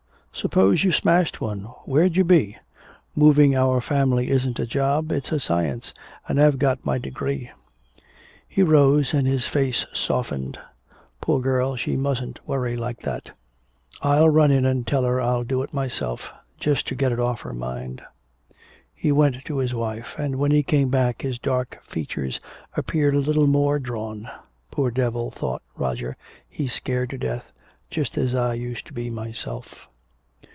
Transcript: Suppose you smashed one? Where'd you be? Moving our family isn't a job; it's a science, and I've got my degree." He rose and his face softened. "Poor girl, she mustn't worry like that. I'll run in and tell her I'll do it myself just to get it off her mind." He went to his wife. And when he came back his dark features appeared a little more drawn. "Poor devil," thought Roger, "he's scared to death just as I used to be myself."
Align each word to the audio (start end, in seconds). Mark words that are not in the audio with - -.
Suppose 0.33 0.83
you 0.83 0.91
smashed 0.93 1.39
one? 1.39 1.59
Where'd 1.85 2.15
you 2.15 2.23
be? 2.23 2.57
Moving 3.15 3.53
our 3.55 3.79
family 3.81 4.29
isn't 4.31 4.59
a 4.61 4.65
job; 4.65 5.11
it's 5.11 5.31
a 5.31 5.39
science, 5.41 5.93
and 6.27 6.41
I've 6.41 6.57
got 6.57 6.85
my 6.85 6.97
degree." 6.97 7.51
He 8.47 8.63
rose 8.63 9.13
and 9.13 9.27
his 9.27 9.45
face 9.45 9.85
softened. 9.93 10.57
"Poor 11.19 11.41
girl, 11.41 11.75
she 11.75 11.95
mustn't 11.95 12.39
worry 12.47 12.75
like 12.77 13.01
that. 13.01 13.31
I'll 14.01 14.29
run 14.29 14.49
in 14.51 14.65
and 14.65 14.87
tell 14.87 15.03
her 15.03 15.21
I'll 15.21 15.43
do 15.43 15.61
it 15.63 15.73
myself 15.75 16.31
just 16.57 16.87
to 16.87 16.95
get 16.95 17.11
it 17.11 17.19
off 17.19 17.41
her 17.41 17.53
mind." 17.53 18.01
He 18.95 19.11
went 19.11 19.45
to 19.45 19.57
his 19.57 19.75
wife. 19.75 20.15
And 20.17 20.37
when 20.37 20.51
he 20.51 20.63
came 20.63 20.89
back 20.89 21.21
his 21.21 21.37
dark 21.37 21.83
features 21.83 22.39
appeared 22.75 23.15
a 23.15 23.19
little 23.19 23.47
more 23.47 23.77
drawn. 23.77 24.27
"Poor 24.71 24.89
devil," 24.89 25.29
thought 25.29 25.61
Roger, 25.75 26.17
"he's 26.49 26.73
scared 26.73 27.11
to 27.11 27.17
death 27.19 27.51
just 27.91 28.17
as 28.17 28.33
I 28.33 28.55
used 28.55 28.87
to 28.87 28.93
be 28.93 29.09
myself." 29.09 29.87